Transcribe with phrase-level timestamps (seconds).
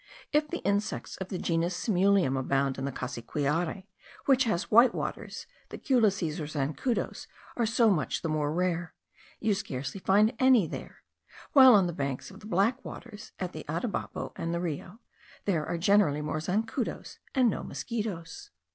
[0.33, 3.83] If the insects of the genus Simulium abound in the Cassiquiare,
[4.25, 8.95] which has white waters, the culices or zancudos are so much the more rare;
[9.39, 11.03] you scarcely find any there;
[11.53, 15.01] while on the rivers of black waters, in the Atabapo and the Rio,
[15.45, 18.49] there are generally some zancudos and no mosquitos.